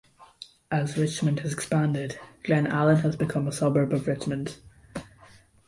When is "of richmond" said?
3.93-4.57